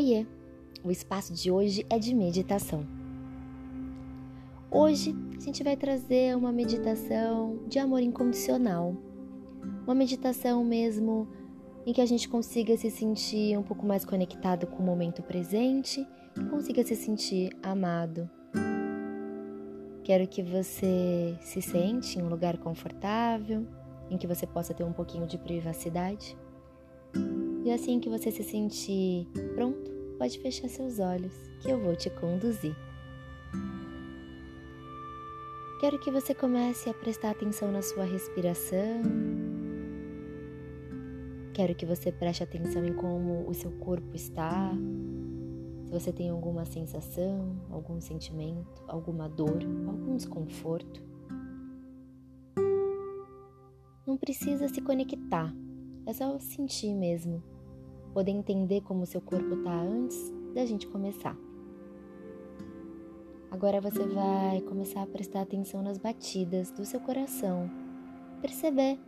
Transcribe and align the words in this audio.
Oiê! 0.00 0.24
O 0.82 0.90
espaço 0.90 1.34
de 1.34 1.50
hoje 1.50 1.84
é 1.90 1.98
de 1.98 2.14
meditação. 2.14 2.86
Hoje 4.70 5.14
a 5.36 5.40
gente 5.42 5.62
vai 5.62 5.76
trazer 5.76 6.34
uma 6.34 6.50
meditação 6.50 7.58
de 7.68 7.78
amor 7.78 8.00
incondicional. 8.00 8.96
Uma 9.84 9.94
meditação 9.94 10.64
mesmo 10.64 11.28
em 11.84 11.92
que 11.92 12.00
a 12.00 12.06
gente 12.06 12.30
consiga 12.30 12.74
se 12.78 12.90
sentir 12.90 13.58
um 13.58 13.62
pouco 13.62 13.84
mais 13.84 14.02
conectado 14.02 14.66
com 14.66 14.82
o 14.82 14.86
momento 14.86 15.22
presente 15.22 16.00
e 16.34 16.44
consiga 16.44 16.82
se 16.82 16.96
sentir 16.96 17.54
amado. 17.62 18.26
Quero 20.02 20.26
que 20.26 20.42
você 20.42 21.36
se 21.42 21.60
sente 21.60 22.18
em 22.18 22.22
um 22.22 22.30
lugar 22.30 22.56
confortável, 22.56 23.66
em 24.08 24.16
que 24.16 24.26
você 24.26 24.46
possa 24.46 24.72
ter 24.72 24.82
um 24.82 24.94
pouquinho 24.94 25.26
de 25.26 25.36
privacidade. 25.36 26.34
E 27.62 27.70
assim 27.70 28.00
que 28.00 28.08
você 28.08 28.30
se 28.30 28.42
sentir 28.42 29.28
pronto, 29.54 29.99
pode 30.20 30.38
fechar 30.38 30.68
seus 30.68 30.98
olhos, 30.98 31.32
que 31.60 31.70
eu 31.70 31.80
vou 31.80 31.96
te 31.96 32.10
conduzir. 32.10 32.76
Quero 35.80 35.98
que 35.98 36.10
você 36.10 36.34
comece 36.34 36.90
a 36.90 36.92
prestar 36.94 37.30
atenção 37.30 37.72
na 37.72 37.80
sua 37.80 38.04
respiração. 38.04 39.02
Quero 41.54 41.74
que 41.74 41.86
você 41.86 42.12
preste 42.12 42.42
atenção 42.42 42.84
em 42.84 42.92
como 42.92 43.48
o 43.48 43.54
seu 43.54 43.70
corpo 43.70 44.14
está. 44.14 44.70
Se 45.86 45.90
você 45.90 46.12
tem 46.12 46.28
alguma 46.28 46.66
sensação, 46.66 47.56
algum 47.70 47.98
sentimento, 47.98 48.84
alguma 48.86 49.26
dor, 49.26 49.58
algum 49.86 50.16
desconforto. 50.16 51.02
Não 54.06 54.18
precisa 54.18 54.68
se 54.68 54.82
conectar, 54.82 55.50
é 56.04 56.12
só 56.12 56.38
sentir 56.38 56.92
mesmo, 56.92 57.42
poder 58.12 58.32
entender 58.32 58.80
como 58.82 59.06
seu 59.06 59.20
corpo 59.20 59.54
está 59.54 59.72
antes 59.72 60.32
da 60.54 60.64
gente 60.66 60.86
começar. 60.86 61.36
Agora 63.50 63.80
você 63.80 64.06
vai 64.06 64.60
começar 64.62 65.02
a 65.02 65.06
prestar 65.06 65.42
atenção 65.42 65.82
nas 65.82 65.98
batidas 65.98 66.70
do 66.70 66.84
seu 66.84 67.00
coração, 67.00 67.68
perceber 68.40 68.98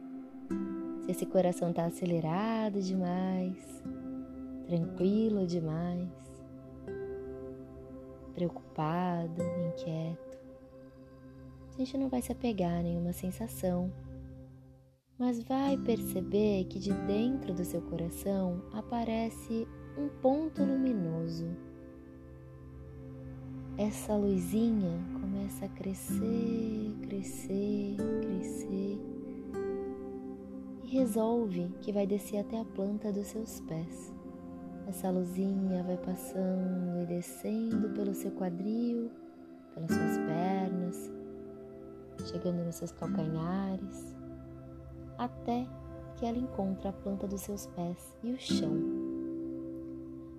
se 1.04 1.10
esse 1.12 1.26
coração 1.26 1.70
está 1.70 1.84
acelerado 1.84 2.80
demais, 2.80 3.82
tranquilo 4.66 5.46
demais, 5.46 6.08
preocupado, 8.34 9.42
inquieto. 9.68 10.38
A 11.74 11.78
gente 11.78 11.96
não 11.96 12.08
vai 12.08 12.20
se 12.20 12.32
apegar 12.32 12.78
a 12.78 12.82
nenhuma 12.82 13.12
sensação 13.12 13.92
mas 15.22 15.40
vai 15.44 15.76
perceber 15.76 16.64
que 16.64 16.80
de 16.80 16.92
dentro 16.92 17.54
do 17.54 17.64
seu 17.64 17.80
coração 17.80 18.60
aparece 18.72 19.68
um 19.96 20.08
ponto 20.20 20.64
luminoso. 20.64 21.46
Essa 23.78 24.16
luzinha 24.16 24.98
começa 25.20 25.66
a 25.66 25.68
crescer, 25.68 26.92
crescer, 27.02 27.96
crescer 28.20 28.98
e 30.82 30.88
resolve 30.88 31.72
que 31.80 31.92
vai 31.92 32.04
descer 32.04 32.38
até 32.38 32.58
a 32.58 32.64
planta 32.64 33.12
dos 33.12 33.28
seus 33.28 33.60
pés. 33.60 34.12
Essa 34.88 35.08
luzinha 35.08 35.84
vai 35.84 35.98
passando 35.98 37.00
e 37.00 37.06
descendo 37.06 37.90
pelo 37.90 38.12
seu 38.12 38.32
quadril, 38.32 39.08
pelas 39.72 39.92
suas 39.92 40.18
pernas, 40.18 41.12
chegando 42.28 42.64
nos 42.64 42.74
seus 42.74 42.90
calcanhares 42.90 44.20
até 45.18 45.66
que 46.16 46.26
ela 46.26 46.38
encontra 46.38 46.90
a 46.90 46.92
planta 46.92 47.26
dos 47.26 47.40
seus 47.40 47.66
pés 47.66 48.16
e 48.22 48.32
o 48.32 48.38
chão. 48.38 48.72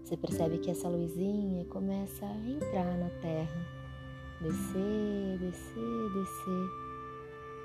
Você 0.04 0.18
percebe 0.18 0.58
que 0.60 0.70
essa 0.70 0.88
luzinha 0.88 1.66
começa 1.66 2.26
a 2.26 2.50
entrar 2.50 2.98
na 2.98 3.10
terra, 3.22 3.66
descer, 4.42 5.40
descer, 5.40 6.14
descer, 6.14 6.70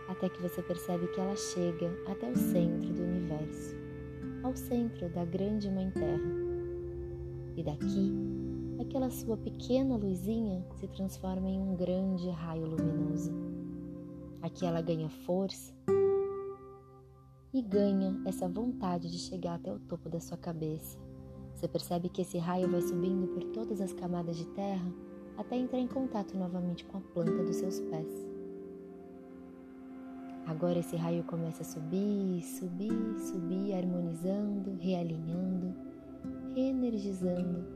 até 0.09 0.29
que 0.29 0.41
você 0.41 0.63
percebe 0.63 1.07
que 1.09 1.21
ela 1.21 1.37
chega 1.37 1.93
até 2.07 2.31
o 2.31 2.37
centro 2.37 2.93
do 2.93 3.03
universo, 3.03 3.77
ao 4.43 4.57
centro 4.57 5.09
da 5.11 5.25
grande 5.25 5.71
Mãe 5.71 5.91
Terra. 5.91 6.49
E 7.57 7.63
daqui, 7.63 8.13
aquela 8.81 9.11
sua 9.11 9.37
pequena 9.37 9.97
luzinha 9.97 10.65
se 10.77 10.87
transforma 10.89 11.49
em 11.49 11.61
um 11.61 11.75
grande 11.75 12.31
raio 12.31 12.67
luminoso. 12.67 13.33
Aqui 14.41 14.65
ela 14.65 14.81
ganha 14.81 15.09
força 15.09 15.75
e 17.53 17.63
ganha 17.63 18.21
essa 18.25 18.49
vontade 18.49 19.11
de 19.11 19.19
chegar 19.19 19.55
até 19.55 19.73
o 19.73 19.79
topo 19.79 20.09
da 20.09 20.21
sua 20.21 20.37
cabeça. 20.37 20.99
Você 21.55 21.67
percebe 21.67 22.09
que 22.09 22.23
esse 22.23 22.39
raio 22.39 22.71
vai 22.71 22.81
subindo 22.81 23.27
por 23.29 23.43
todas 23.45 23.81
as 23.81 23.93
camadas 23.93 24.37
de 24.37 24.47
terra 24.49 24.93
até 25.37 25.57
entrar 25.57 25.79
em 25.79 25.87
contato 25.87 26.37
novamente 26.37 26.85
com 26.85 26.99
a 26.99 27.01
planta 27.01 27.43
dos 27.45 27.57
seus 27.57 27.81
pés. 27.81 28.29
Agora 30.47 30.79
esse 30.79 30.97
raio 30.97 31.25
começa 31.25 31.63
a 31.63 31.67
subir, 31.67 32.43
subir, 32.43 33.19
subir, 33.19 33.75
harmonizando, 33.75 34.77
realinhando, 34.81 35.75
reenergizando 36.55 37.67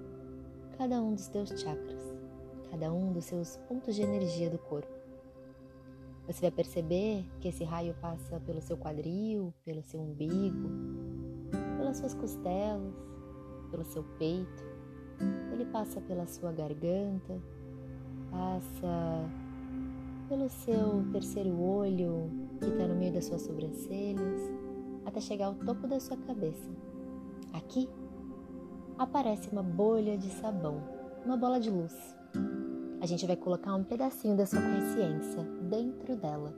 cada 0.79 1.01
um 1.01 1.15
dos 1.15 1.29
teus 1.29 1.51
chakras, 1.51 2.15
cada 2.71 2.93
um 2.93 3.13
dos 3.13 3.27
seus 3.27 3.57
pontos 3.69 3.95
de 3.95 4.03
energia 4.03 4.49
do 4.49 4.59
corpo. 4.59 5.02
Você 6.27 6.41
vai 6.41 6.51
perceber 6.53 7.25
que 7.41 7.49
esse 7.49 7.65
raio 7.65 7.95
passa 8.01 8.39
pelo 8.41 8.61
seu 8.63 8.77
quadril, 8.77 9.53
pelo 9.65 9.83
seu 9.83 10.01
umbigo, 10.01 10.71
pelas 11.77 11.97
suas 11.97 12.15
costelas, 12.15 12.95
pelo 13.71 13.85
seu 13.85 14.05
peito. 14.19 14.63
Ele 15.53 15.65
passa 15.67 16.01
pela 16.01 16.27
sua 16.27 16.53
garganta, 16.53 17.41
passa 18.31 19.29
pelo 20.29 20.49
seu 20.49 21.05
terceiro 21.11 21.61
olho, 21.61 22.31
que 22.61 22.67
está 22.67 22.87
no 22.87 22.95
meio 22.95 23.13
das 23.13 23.25
suas 23.25 23.43
sobrancelhas, 23.43 24.43
até 25.05 25.21
chegar 25.21 25.47
ao 25.47 25.55
topo 25.55 25.89
da 25.89 25.99
sua 25.99 26.17
cabeça. 26.17 26.71
Aqui 27.53 27.89
aparece 28.97 29.49
uma 29.51 29.63
bolha 29.63 30.17
de 30.17 30.31
sabão, 30.31 30.81
uma 31.25 31.37
bola 31.37 31.59
de 31.59 31.69
luz 31.69 32.22
a 33.03 33.07
gente 33.07 33.27
vai 33.27 33.35
colocar 33.35 33.75
um 33.75 33.83
pedacinho 33.83 34.37
da 34.37 34.47
sua 34.47 34.63
consciência 34.63 35.43
dentro 35.69 36.15
dela, 36.15 36.55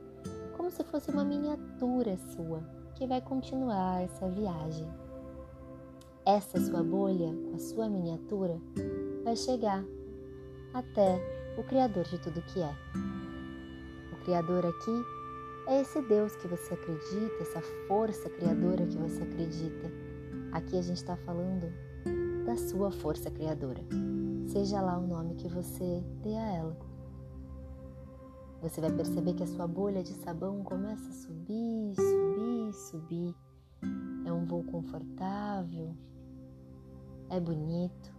como 0.55 0.69
se 0.69 0.83
fosse 0.83 1.09
uma 1.09 1.25
miniatura 1.25 2.15
sua 2.35 2.61
que 2.93 3.07
vai 3.07 3.19
continuar 3.19 4.03
essa 4.03 4.29
viagem. 4.29 4.87
Essa 6.23 6.61
sua 6.61 6.83
bolha, 6.83 7.33
com 7.49 7.55
a 7.55 7.57
sua 7.57 7.89
miniatura, 7.89 8.61
vai 9.23 9.35
chegar 9.35 9.83
até 10.71 11.19
o 11.57 11.63
Criador 11.63 12.03
de 12.03 12.19
tudo 12.19 12.43
que 12.43 12.61
é. 12.61 12.75
O 14.13 14.23
Criador 14.23 14.67
aqui 14.67 15.03
é 15.67 15.81
esse 15.81 15.99
Deus 16.03 16.35
que 16.35 16.47
você 16.47 16.75
acredita, 16.75 17.41
essa 17.41 17.61
força 17.87 18.29
criadora 18.29 18.85
que 18.85 18.97
você 18.97 19.23
acredita. 19.23 19.91
Aqui 20.51 20.77
a 20.77 20.81
gente 20.83 20.97
está 20.97 21.15
falando 21.17 21.73
da 22.45 22.55
sua 22.55 22.91
força 22.91 23.31
criadora 23.31 23.81
seja 24.55 24.79
lá 24.79 24.97
o 24.97 25.05
nome 25.05 25.35
que 25.35 25.49
você 25.49 26.01
dê 26.23 26.33
a 26.37 26.53
ela. 26.53 26.77
Você 28.61 28.79
vai 28.79 28.89
perceber 28.89 29.33
que 29.33 29.43
a 29.43 29.47
sua 29.47 29.67
bolha 29.67 30.01
de 30.01 30.13
sabão 30.13 30.63
começa 30.63 31.09
a 31.09 31.11
subir, 31.11 31.93
subir, 31.93 32.73
subir. 32.73 33.35
É 34.25 34.31
um 34.31 34.45
voo 34.45 34.63
confortável, 34.63 35.93
é 37.29 37.37
bonito. 37.37 38.15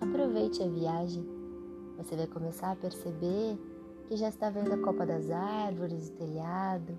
Aproveite 0.00 0.62
a 0.62 0.68
viagem. 0.68 1.22
Você 1.98 2.16
vai 2.16 2.28
começar 2.28 2.72
a 2.72 2.76
perceber 2.76 3.58
que 4.08 4.16
já 4.16 4.30
está 4.30 4.48
vendo 4.48 4.72
a 4.72 4.78
copa 4.78 5.04
das 5.04 5.30
árvores, 5.30 6.08
o 6.08 6.12
telhado, 6.12 6.96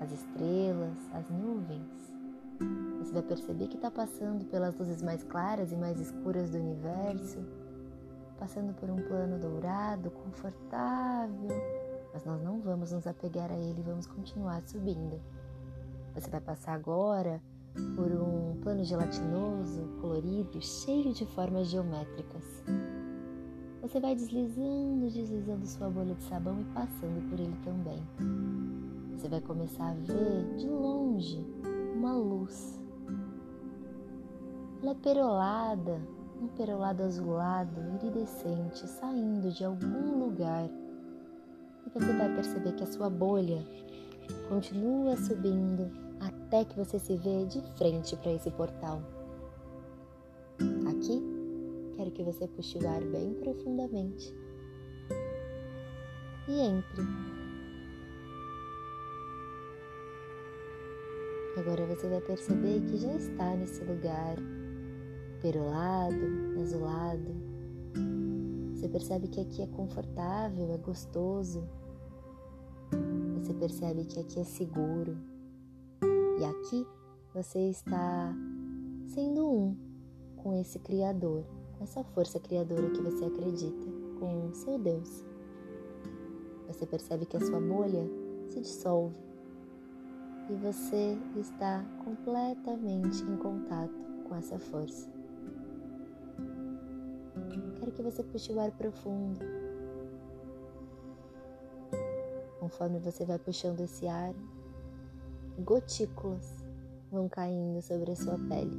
as 0.00 0.10
estrelas, 0.10 0.96
as 1.12 1.28
nuvens. 1.28 2.14
Você 2.98 3.12
vai 3.12 3.22
perceber 3.22 3.68
que 3.68 3.76
está 3.76 3.90
passando 3.90 4.46
pelas 4.46 4.74
luzes 4.74 5.02
mais 5.02 5.22
claras 5.22 5.70
e 5.70 5.76
mais 5.76 6.00
escuras 6.00 6.48
do 6.48 6.56
universo 6.56 7.65
passando 8.38 8.74
por 8.74 8.90
um 8.90 8.96
plano 8.96 9.38
dourado, 9.38 10.10
confortável, 10.10 11.48
mas 12.12 12.24
nós 12.24 12.42
não 12.42 12.60
vamos 12.60 12.92
nos 12.92 13.06
apegar 13.06 13.50
a 13.50 13.56
ele, 13.56 13.82
vamos 13.82 14.06
continuar 14.06 14.62
subindo. 14.62 15.20
Você 16.14 16.30
vai 16.30 16.40
passar 16.40 16.74
agora 16.74 17.40
por 17.94 18.10
um 18.10 18.58
plano 18.62 18.84
gelatinoso, 18.84 19.86
colorido, 20.00 20.60
cheio 20.62 21.12
de 21.12 21.26
formas 21.26 21.68
geométricas. 21.68 22.64
Você 23.82 24.00
vai 24.00 24.14
deslizando, 24.14 25.10
deslizando 25.10 25.66
sua 25.66 25.90
bolha 25.90 26.14
de 26.14 26.22
sabão 26.24 26.60
e 26.60 26.64
passando 26.74 27.28
por 27.28 27.38
ele 27.38 27.56
também. 27.62 28.02
Você 29.12 29.28
vai 29.28 29.40
começar 29.40 29.90
a 29.90 29.94
ver 29.94 30.56
de 30.56 30.68
longe 30.68 31.46
uma 31.94 32.14
luz. 32.14 32.80
Ela 34.82 34.92
é 34.92 34.94
perolada, 34.94 36.00
um 36.40 36.48
perolado 36.48 37.02
azulado 37.02 37.80
iridescente 37.94 38.86
saindo 38.86 39.50
de 39.50 39.64
algum 39.64 40.24
lugar. 40.24 40.68
E 41.86 41.90
você 41.90 42.12
vai 42.12 42.34
perceber 42.34 42.72
que 42.72 42.84
a 42.84 42.86
sua 42.86 43.08
bolha 43.08 43.64
continua 44.48 45.16
subindo 45.16 45.90
até 46.20 46.64
que 46.64 46.76
você 46.76 46.98
se 46.98 47.16
vê 47.16 47.44
de 47.46 47.60
frente 47.76 48.16
para 48.16 48.32
esse 48.32 48.50
portal. 48.50 49.02
Aqui 50.88 51.22
quero 51.96 52.10
que 52.10 52.22
você 52.22 52.46
puxe 52.48 52.78
o 52.78 52.88
ar 52.88 53.00
bem 53.04 53.34
profundamente 53.34 54.34
e 56.48 56.60
entre. 56.60 57.02
Agora 61.56 61.86
você 61.86 62.06
vai 62.08 62.20
perceber 62.20 62.80
que 62.82 62.98
já 62.98 63.14
está 63.14 63.56
nesse 63.56 63.82
lugar 63.84 64.36
perolado, 65.46 66.60
azulado. 66.60 67.36
Você 68.74 68.88
percebe 68.88 69.28
que 69.28 69.40
aqui 69.40 69.62
é 69.62 69.66
confortável, 69.68 70.72
é 70.72 70.76
gostoso. 70.76 71.62
Você 73.38 73.54
percebe 73.54 74.04
que 74.06 74.18
aqui 74.18 74.40
é 74.40 74.44
seguro. 74.44 75.16
E 76.40 76.44
aqui 76.44 76.84
você 77.32 77.60
está 77.70 78.34
sendo 79.06 79.48
um 79.48 79.76
com 80.36 80.52
esse 80.60 80.80
Criador, 80.80 81.44
com 81.78 81.84
essa 81.84 82.02
força 82.02 82.40
criadora 82.40 82.90
que 82.90 83.00
você 83.00 83.26
acredita, 83.26 83.86
com 84.18 84.52
seu 84.52 84.78
Deus. 84.80 85.24
Você 86.66 86.84
percebe 86.86 87.24
que 87.24 87.36
a 87.36 87.40
sua 87.40 87.60
bolha 87.60 88.04
se 88.48 88.60
dissolve 88.60 89.14
e 90.50 90.54
você 90.54 91.16
está 91.36 91.84
completamente 92.04 93.22
em 93.22 93.36
contato 93.36 93.94
com 94.28 94.34
essa 94.34 94.58
força. 94.58 95.15
Quero 97.86 97.94
que 97.94 98.02
você 98.02 98.22
puxe 98.24 98.52
o 98.52 98.58
ar 98.58 98.72
profundo. 98.72 99.38
Conforme 102.58 102.98
você 102.98 103.24
vai 103.24 103.38
puxando 103.38 103.78
esse 103.78 104.08
ar, 104.08 104.34
gotículas 105.60 106.64
vão 107.12 107.28
caindo 107.28 107.80
sobre 107.80 108.10
a 108.10 108.16
sua 108.16 108.36
pele. 108.48 108.76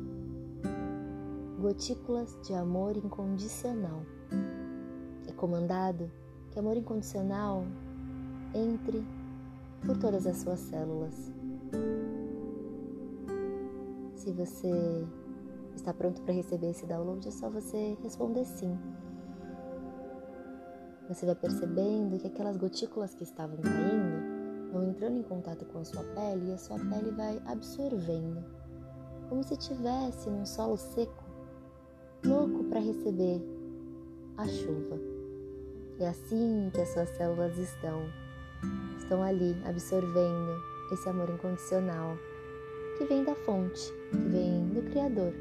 Gotículas 1.57 2.38
de 2.45 2.54
amor 2.54 2.98
incondicional. 2.98 4.01
É 5.25 5.31
comandado 5.31 6.12
que 6.51 6.59
amor 6.59 6.75
incondicional 6.75 7.63
entre 8.54 9.01
por 9.86 9.98
todas 10.00 10.27
as 10.27 10.36
suas 10.36 10.59
células. 10.59 11.31
Se 14.15 14.33
você 14.33 15.07
está 15.74 15.94
pronto 15.94 16.21
para 16.24 16.33
receber 16.33 16.71
esse 16.71 16.86
download, 16.86 17.25
é 17.25 17.31
só 17.31 17.50
você 17.50 17.98
responder 18.04 18.44
sim. 18.44 18.77
Você 21.07 21.25
vai 21.25 21.36
percebendo 21.36 22.19
que 22.19 22.27
aquelas 22.27 22.57
gotículas 22.57 23.15
que 23.15 23.24
estavam 23.24 23.57
caindo 23.57 24.71
vão 24.74 24.83
entrando 24.83 25.18
em 25.18 25.24
contato 25.24 25.65
com 25.65 25.80
a 25.80 25.86
sua 25.86 26.04
pele 26.04 26.50
e 26.50 26.54
a 26.54 26.57
sua 26.57 26.77
pele 26.77 27.12
vai 27.12 27.42
absorvendo, 27.45 28.44
como 29.30 29.42
se 29.42 29.54
estivesse 29.54 30.30
num 30.30 30.45
solo 30.45 30.75
seco, 30.75 31.24
louco 32.25 32.65
para 32.65 32.81
receber 32.81 33.42
a 34.36 34.45
chuva. 34.48 35.00
É 36.00 36.09
assim 36.09 36.69
que 36.74 36.81
as 36.81 36.89
suas 36.89 37.09
células 37.12 37.57
estão. 37.57 38.04
Estão 38.98 39.24
ali 39.24 39.56
absorvendo 39.65 40.62
esse 40.92 41.07
amor 41.07 41.30
incondicional 41.30 42.18
que 42.98 43.06
vem 43.06 43.24
da 43.24 43.33
fonte, 43.36 43.94
que 44.12 44.18
vem 44.18 44.68
do 44.69 44.81
Criador. 44.92 45.33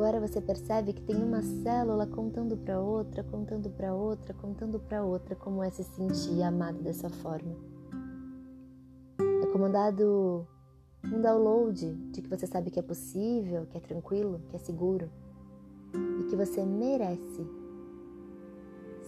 Agora 0.00 0.18
você 0.18 0.40
percebe 0.40 0.94
que 0.94 1.02
tem 1.02 1.22
uma 1.22 1.42
célula 1.42 2.06
contando 2.06 2.56
para 2.56 2.80
outra, 2.80 3.22
contando 3.22 3.68
para 3.68 3.92
outra, 3.92 4.32
contando 4.32 4.80
para 4.80 5.04
outra 5.04 5.36
como 5.36 5.62
é 5.62 5.68
se 5.68 5.84
sentir 5.84 6.42
amado 6.42 6.82
dessa 6.82 7.10
forma. 7.10 7.54
É 9.42 9.46
comandado 9.52 10.48
um 11.04 11.20
download 11.20 11.92
de 12.12 12.22
que 12.22 12.30
você 12.30 12.46
sabe 12.46 12.70
que 12.70 12.80
é 12.80 12.82
possível, 12.82 13.66
que 13.66 13.76
é 13.76 13.80
tranquilo, 13.82 14.40
que 14.48 14.56
é 14.56 14.58
seguro 14.58 15.10
e 15.92 16.24
que 16.30 16.34
você 16.34 16.64
merece 16.64 17.46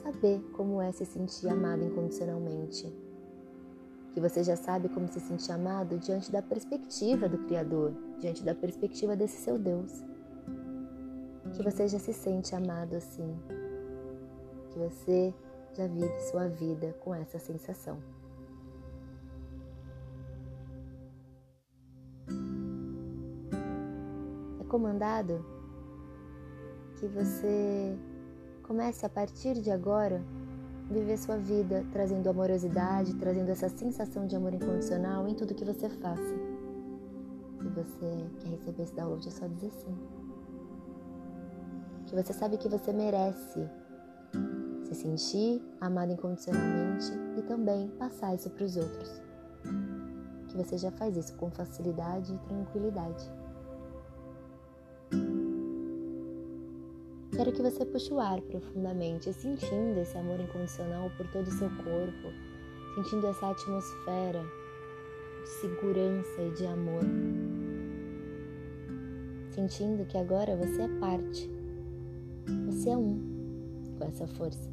saber 0.03 0.43
como 0.53 0.79
é 0.79 0.93
se 0.93 1.07
sentir 1.07 1.49
amado 1.49 1.83
incondicionalmente. 1.83 2.95
Que 4.13 4.21
você 4.21 4.45
já 4.45 4.57
sabe 4.57 4.91
como 4.91 5.09
se 5.09 5.21
sentir 5.21 5.53
amado 5.53 5.97
diante 5.97 6.31
da 6.31 6.43
perspectiva 6.43 7.31
do 7.31 7.39
Criador, 7.47 7.95
diante 8.21 8.45
da 8.45 8.55
perspectiva 8.55 9.17
desse 9.17 9.39
seu 9.39 9.59
Deus 9.59 10.12
que 11.63 11.71
você 11.71 11.87
já 11.87 11.99
se 12.01 12.13
sente 12.13 12.57
amado 12.57 12.97
assim, 12.97 13.39
que 14.71 14.79
você 14.81 15.33
já 15.75 15.87
vive 15.87 16.21
sua 16.23 16.49
vida 16.49 16.93
com 16.99 17.15
essa 17.15 17.39
sensação. 17.39 17.99
É 24.61 24.65
comandado 24.65 25.45
que 26.99 27.07
você 27.07 27.97
comece 28.65 29.07
a 29.07 29.09
partir 29.09 29.55
de 29.61 29.71
agora 29.71 30.21
viver 30.91 31.17
sua 31.17 31.37
vida 31.37 31.87
trazendo 31.93 32.29
amorosidade, 32.29 33.15
trazendo 33.15 33.51
essa 33.51 33.69
sensação 33.69 34.27
de 34.27 34.35
amor 34.35 34.53
incondicional 34.53 35.29
em 35.29 35.35
tudo 35.37 35.55
que 35.55 35.65
você 35.65 35.89
faça. 35.89 36.35
Se 37.61 37.69
você 37.69 38.27
quer 38.41 38.49
receber 38.49 38.83
esse 38.83 38.95
download, 38.95 39.29
é 39.29 39.31
só 39.31 39.47
dizer 39.47 39.71
sim 39.71 40.22
que 42.13 42.17
você 42.17 42.35
sabe 42.35 42.59
que 42.59 42.69
você 42.69 42.93
merece 42.93 43.67
se 44.85 44.95
sentir 44.95 45.63
amado 45.81 46.13
incondicionalmente 46.13 47.11
e 47.39 47.43
também 47.43 47.89
passar 47.99 48.35
isso 48.35 48.51
para 48.51 48.65
os 48.65 48.77
outros. 48.77 49.23
Que 50.49 50.57
você 50.59 50.77
já 50.77 50.91
faz 50.91 51.17
isso 51.17 51.35
com 51.39 51.51
facilidade 51.51 52.35
e 52.35 52.39
tranquilidade. 52.47 53.33
Quero 57.35 57.51
que 57.51 57.63
você 57.63 57.87
puxe 57.87 58.13
o 58.13 58.21
ar 58.21 58.43
profundamente, 58.43 59.33
sentindo 59.33 59.99
esse 59.99 60.17
amor 60.19 60.39
incondicional 60.39 61.11
por 61.17 61.27
todo 61.33 61.47
o 61.47 61.53
seu 61.53 61.71
corpo, 61.77 62.29
sentindo 62.95 63.27
essa 63.27 63.51
atmosfera 63.51 64.45
de 65.43 65.49
segurança 65.49 66.43
e 66.43 66.51
de 66.51 66.67
amor. 66.67 67.05
Sentindo 69.55 70.05
que 70.05 70.19
agora 70.19 70.55
você 70.55 70.83
é 70.83 70.89
parte 71.01 71.52
você 72.67 72.91
é 72.91 72.97
um 72.97 73.21
com 73.99 74.05
essa 74.05 74.27
força. 74.27 74.71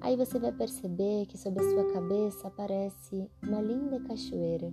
Aí 0.00 0.16
você 0.16 0.38
vai 0.38 0.52
perceber 0.52 1.26
que 1.26 1.36
sobre 1.36 1.64
a 1.64 1.70
sua 1.70 1.92
cabeça 1.92 2.48
aparece 2.48 3.28
uma 3.42 3.60
linda 3.60 4.00
cachoeira. 4.00 4.72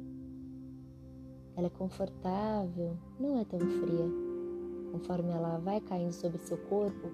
Ela 1.56 1.68
é 1.68 1.70
confortável, 1.70 2.98
não 3.20 3.39
é 3.39 3.46
tão 3.46 3.60
fria. 3.60 4.06
Conforme 4.92 5.32
ela 5.32 5.58
vai 5.58 5.82
caindo 5.82 6.12
sobre 6.12 6.38
seu 6.39 6.58
corpo, 6.58 7.12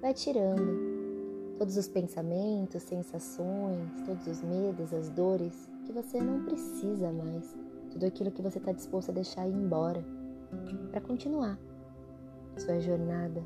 vai 0.00 0.14
tirando 0.14 1.56
todos 1.58 1.76
os 1.76 1.88
pensamentos, 1.88 2.82
sensações, 2.82 4.00
todos 4.04 4.26
os 4.26 4.42
medos, 4.42 4.92
as 4.92 5.08
dores 5.10 5.68
que 5.84 5.92
você 5.92 6.20
não 6.20 6.44
precisa 6.44 7.10
mais, 7.12 7.56
tudo 7.90 8.06
aquilo 8.06 8.30
que 8.30 8.42
você 8.42 8.58
está 8.58 8.70
disposto 8.72 9.10
a 9.10 9.14
deixar 9.14 9.48
ir 9.48 9.54
embora 9.54 10.04
para 10.90 11.00
continuar 11.00 11.58
sua 12.56 12.80
jornada. 12.80 13.42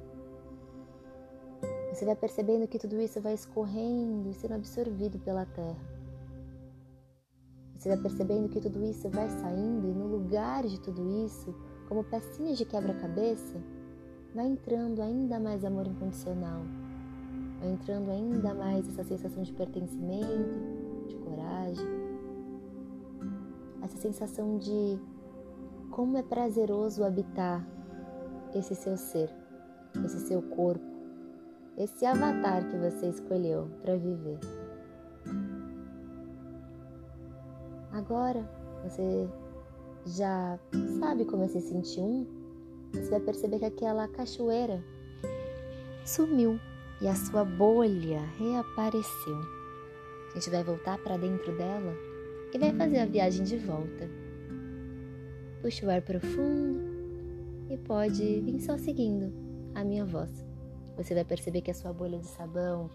Você 1.92 2.04
vai 2.04 2.14
percebendo 2.14 2.68
que 2.68 2.78
tudo 2.78 3.00
isso 3.00 3.20
vai 3.20 3.34
escorrendo 3.34 4.28
e 4.28 4.34
sendo 4.34 4.54
absorvido 4.54 5.18
pela 5.18 5.44
terra. 5.44 6.00
Você 7.76 7.88
vai 7.88 7.98
percebendo 7.98 8.48
que 8.48 8.60
tudo 8.60 8.84
isso 8.84 9.08
vai 9.08 9.28
saindo 9.28 9.88
e 9.88 9.92
no 9.92 10.06
lugar 10.06 10.66
de 10.66 10.78
tudo 10.80 11.24
isso, 11.24 11.54
como 11.88 12.04
pecinhas 12.04 12.58
de 12.58 12.64
quebra-cabeça, 12.64 13.60
vai 14.34 14.46
entrando 14.46 15.02
ainda 15.02 15.40
mais 15.40 15.64
amor 15.64 15.86
incondicional. 15.86 16.62
Vai 17.58 17.72
entrando 17.72 18.10
ainda 18.10 18.54
mais 18.54 18.88
essa 18.88 19.02
sensação 19.02 19.42
de 19.42 19.52
pertencimento, 19.52 21.06
de 21.08 21.16
coragem, 21.16 21.86
essa 23.82 23.96
sensação 23.96 24.58
de 24.58 24.98
como 25.90 26.16
é 26.16 26.22
prazeroso 26.22 27.04
habitar 27.04 27.66
esse 28.54 28.74
seu 28.74 28.96
ser, 28.96 29.30
esse 30.04 30.20
seu 30.20 30.40
corpo, 30.40 30.84
esse 31.76 32.06
avatar 32.06 32.68
que 32.68 32.76
você 32.76 33.08
escolheu 33.08 33.68
para 33.82 33.96
viver. 33.96 34.38
Agora 37.92 38.48
você 38.84 39.28
já 40.06 40.58
sabe 40.98 41.24
como 41.24 41.44
é 41.44 41.48
se 41.48 41.60
sentir 41.60 42.00
um, 42.00 42.26
você 42.92 43.10
vai 43.10 43.20
perceber 43.20 43.58
que 43.58 43.64
aquela 43.64 44.08
cachoeira 44.08 44.82
sumiu 46.04 46.58
e 47.00 47.08
a 47.08 47.14
sua 47.14 47.44
bolha 47.44 48.20
reapareceu. 48.38 49.40
A 50.30 50.34
gente 50.34 50.50
vai 50.50 50.62
voltar 50.62 50.98
para 50.98 51.16
dentro 51.16 51.56
dela 51.56 51.94
e 52.54 52.58
vai 52.58 52.72
fazer 52.72 52.98
a 52.98 53.06
viagem 53.06 53.44
de 53.44 53.56
volta. 53.58 54.29
Puxe 55.62 55.84
o 55.84 55.90
ar 55.90 56.00
profundo 56.00 56.80
e 57.68 57.76
pode 57.76 58.40
vir 58.40 58.60
só 58.60 58.78
seguindo 58.78 59.30
a 59.74 59.84
minha 59.84 60.06
voz. 60.06 60.30
Você 60.96 61.14
vai 61.14 61.24
perceber 61.24 61.60
que 61.60 61.70
a 61.70 61.74
sua 61.74 61.92
bolha 61.92 62.18
de 62.18 62.26
sabão 62.26 62.88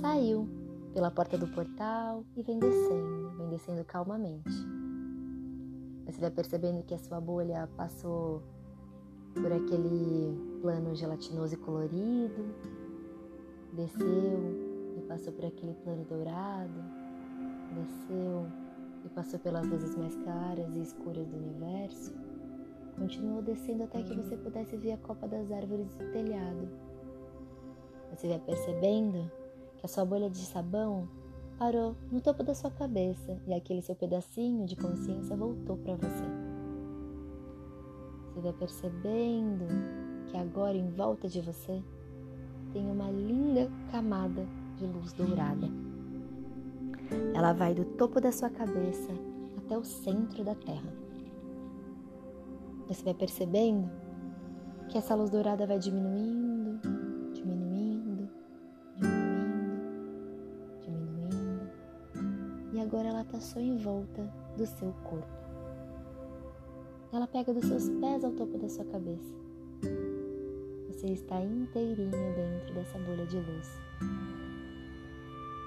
saiu 0.00 0.48
pela 0.94 1.10
porta 1.10 1.36
do 1.36 1.48
portal 1.48 2.24
e 2.36 2.42
vem 2.42 2.58
descendo, 2.58 3.30
vem 3.36 3.48
descendo 3.48 3.84
calmamente. 3.84 4.50
Você 6.06 6.20
vai 6.20 6.30
percebendo 6.30 6.84
que 6.84 6.94
a 6.94 6.98
sua 6.98 7.20
bolha 7.20 7.68
passou 7.76 8.42
por 9.34 9.52
aquele 9.52 10.58
plano 10.62 10.94
gelatinoso 10.94 11.54
e 11.54 11.56
colorido, 11.58 12.54
desceu 13.72 14.96
e 14.96 15.00
passou 15.08 15.32
por 15.32 15.44
aquele 15.44 15.74
plano 15.74 16.04
dourado, 16.04 16.84
desceu 17.74 18.46
e 19.06 19.08
passou 19.08 19.38
pelas 19.38 19.66
luzes 19.66 19.96
mais 19.96 20.14
claras 20.16 20.76
e 20.76 20.82
escuras 20.82 21.26
do 21.28 21.36
universo. 21.36 22.12
Continuou 22.98 23.40
descendo 23.40 23.84
até 23.84 24.02
que 24.02 24.14
você 24.14 24.36
pudesse 24.36 24.76
ver 24.76 24.92
a 24.92 24.96
copa 24.98 25.28
das 25.28 25.50
árvores 25.52 25.86
do 25.96 26.10
telhado. 26.12 26.68
Você 28.10 28.28
vai 28.28 28.38
percebendo 28.40 29.30
que 29.76 29.86
a 29.86 29.88
sua 29.88 30.04
bolha 30.04 30.28
de 30.28 30.38
sabão 30.38 31.08
parou 31.58 31.94
no 32.10 32.20
topo 32.20 32.42
da 32.42 32.54
sua 32.54 32.70
cabeça 32.70 33.38
e 33.46 33.54
aquele 33.54 33.80
seu 33.80 33.94
pedacinho 33.94 34.66
de 34.66 34.76
consciência 34.76 35.36
voltou 35.36 35.76
para 35.76 35.94
você. 35.94 36.24
Você 38.34 38.40
vai 38.40 38.52
percebendo 38.52 39.66
que 40.28 40.36
agora 40.36 40.76
em 40.76 40.90
volta 40.90 41.28
de 41.28 41.40
você 41.40 41.82
tem 42.72 42.90
uma 42.90 43.10
linda 43.10 43.70
camada 43.90 44.46
de 44.76 44.86
luz 44.86 45.12
dourada. 45.12 45.85
Ela 47.34 47.52
vai 47.52 47.74
do 47.74 47.84
topo 47.84 48.20
da 48.20 48.32
sua 48.32 48.50
cabeça 48.50 49.12
até 49.58 49.76
o 49.76 49.84
centro 49.84 50.44
da 50.44 50.54
Terra. 50.54 50.92
Você 52.88 53.02
vai 53.02 53.14
percebendo 53.14 53.90
que 54.88 54.96
essa 54.96 55.14
luz 55.14 55.30
dourada 55.30 55.66
vai 55.66 55.78
diminuindo, 55.78 56.80
diminuindo, 57.32 58.28
diminuindo, 58.94 60.00
diminuindo, 60.82 61.70
e 62.72 62.80
agora 62.80 63.08
ela 63.08 63.22
está 63.22 63.40
só 63.40 63.58
em 63.58 63.76
volta 63.76 64.22
do 64.56 64.64
seu 64.66 64.92
corpo. 65.02 65.36
Ela 67.12 67.26
pega 67.26 67.52
dos 67.52 67.64
seus 67.64 67.88
pés 67.88 68.22
ao 68.24 68.32
topo 68.32 68.56
da 68.58 68.68
sua 68.68 68.84
cabeça. 68.84 69.34
Você 70.88 71.08
está 71.08 71.40
inteirinho 71.40 72.10
dentro 72.10 72.74
dessa 72.74 72.98
bolha 72.98 73.26
de 73.26 73.36
luz. 73.36 73.68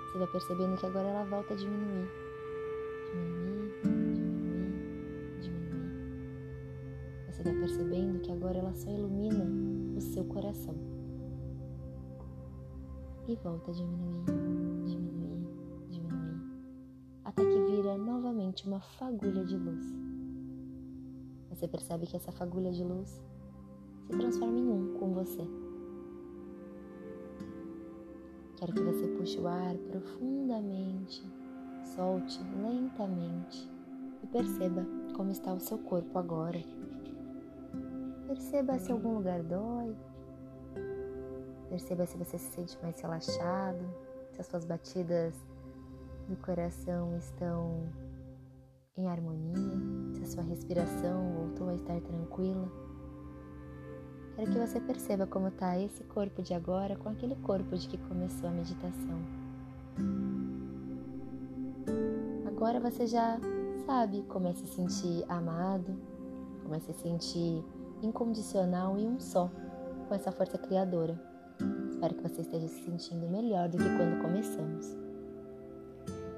Você 0.09 0.17
vai 0.17 0.27
percebendo 0.27 0.75
que 0.75 0.87
agora 0.87 1.07
ela 1.07 1.23
volta 1.23 1.53
a 1.53 1.55
diminuir. 1.55 2.09
Diminuir, 3.13 4.15
diminuir, 4.15 5.39
diminuir. 5.39 5.91
Você 7.27 7.43
vai 7.43 7.53
percebendo 7.53 8.19
que 8.19 8.31
agora 8.31 8.57
ela 8.57 8.73
só 8.73 8.89
ilumina 8.89 9.45
o 9.95 10.01
seu 10.01 10.25
coração. 10.25 10.73
E 13.27 13.35
volta 13.35 13.69
a 13.69 13.73
diminuir, 13.75 14.25
diminuir, 14.87 15.47
diminuir. 15.89 16.41
Até 17.23 17.45
que 17.45 17.61
vira 17.65 17.95
novamente 17.95 18.67
uma 18.67 18.79
fagulha 18.79 19.45
de 19.45 19.57
luz. 19.57 19.85
Você 21.51 21.67
percebe 21.67 22.07
que 22.07 22.15
essa 22.15 22.31
fagulha 22.31 22.71
de 22.71 22.83
luz 22.83 23.21
se 24.07 24.17
transforma 24.17 24.57
em 24.57 24.67
um 24.67 24.97
com 24.97 25.13
você. 25.13 25.68
Quero 28.59 28.73
que 28.73 28.81
você 28.81 29.07
puxe 29.07 29.39
o 29.39 29.47
ar 29.47 29.73
profundamente, 29.89 31.23
solte 31.95 32.41
lentamente 32.61 33.71
e 34.21 34.27
perceba 34.27 34.85
como 35.15 35.31
está 35.31 35.53
o 35.53 35.61
seu 35.61 35.77
corpo 35.77 36.19
agora. 36.19 36.59
Perceba 38.27 38.77
se 38.77 38.91
algum 38.91 39.15
lugar 39.15 39.41
dói. 39.43 39.95
Perceba 41.69 42.05
se 42.05 42.17
você 42.17 42.37
se 42.37 42.51
sente 42.51 42.77
mais 42.81 42.99
relaxado, 42.99 43.79
se 44.33 44.41
as 44.41 44.47
suas 44.47 44.65
batidas 44.65 45.33
do 46.27 46.35
coração 46.35 47.15
estão 47.15 47.87
em 48.97 49.07
harmonia, 49.07 50.13
se 50.15 50.21
a 50.21 50.25
sua 50.25 50.43
respiração 50.43 51.31
voltou 51.33 51.69
a 51.69 51.75
estar 51.75 52.01
tranquila. 52.01 52.69
Quero 54.39 54.51
que 54.51 54.57
você 54.57 54.79
perceba 54.79 55.27
como 55.27 55.49
está 55.49 55.77
esse 55.77 56.01
corpo 56.05 56.41
de 56.41 56.53
agora 56.53 56.95
com 56.95 57.09
aquele 57.09 57.35
corpo 57.35 57.75
de 57.75 57.89
que 57.89 57.97
começou 57.97 58.47
a 58.47 58.51
meditação. 58.53 59.19
Agora 62.47 62.79
você 62.79 63.05
já 63.05 63.37
sabe 63.85 64.23
como 64.29 64.47
é 64.47 64.53
se 64.53 64.65
sentir 64.65 65.25
amado, 65.27 65.93
como 66.63 66.73
é 66.73 66.79
se 66.79 66.93
sentir 66.93 67.61
incondicional 68.01 68.97
e 68.97 69.05
um 69.05 69.19
só 69.19 69.51
com 70.07 70.15
essa 70.15 70.31
força 70.31 70.57
criadora. 70.57 71.19
Espero 71.89 72.15
que 72.15 72.23
você 72.23 72.39
esteja 72.39 72.69
se 72.69 72.81
sentindo 72.85 73.27
melhor 73.27 73.67
do 73.67 73.77
que 73.77 73.97
quando 73.97 74.21
começamos. 74.21 74.95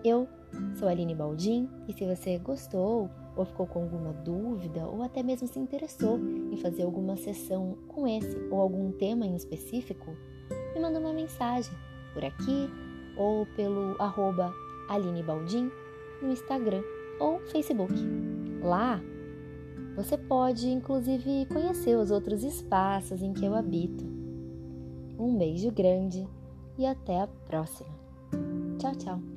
Eu 0.04 0.28
sou 0.74 0.88
Aline 0.88 1.14
Baldin 1.14 1.70
e 1.88 1.94
se 1.94 2.04
você 2.08 2.40
gostou 2.40 3.12
ou 3.36 3.46
ficou 3.46 3.66
com 3.66 3.84
alguma 3.84 4.14
dúvida 4.14 4.86
ou 4.88 5.02
até 5.04 5.24
mesmo 5.24 5.48
se 5.48 5.60
interessou 5.60 6.20
em 6.20 6.58
fazer 6.58 6.84
alguma 6.84 7.16
sessão 7.16 7.78
com 7.88 8.08
esse 8.08 8.38
ou 8.50 8.60
algum 8.60 8.92
tema 8.92 9.26
em 9.26 9.36
específico, 9.36 10.16
me 10.74 10.82
manda 10.82 11.00
uma 11.00 11.14
mensagem 11.14 11.74
por 12.14 12.26
aqui 12.26 12.70
ou 13.18 13.46
pelo 13.56 13.96
arroba 14.00 14.54
Aline 14.90 15.24
Baldin 15.24 15.72
no 16.22 16.32
Instagram 16.32 16.82
ou 17.20 17.40
Facebook. 17.40 17.94
Lá 18.62 19.02
você 19.96 20.18
pode 20.18 20.70
inclusive 20.70 21.46
conhecer 21.48 21.98
os 21.98 22.12
outros 22.12 22.44
espaços 22.44 23.22
em 23.22 23.34
que 23.34 23.46
eu 23.46 23.56
habito. 23.56 24.06
Um 25.20 25.38
beijo 25.38 25.72
grande 25.72 26.28
e 26.78 26.86
até 26.86 27.22
a 27.22 27.28
próxima. 27.28 27.90
Tchau, 28.80 28.96
tchau! 28.96 29.31